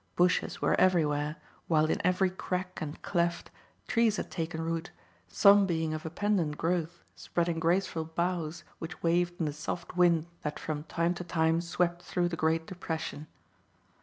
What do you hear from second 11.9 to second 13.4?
through the great depression.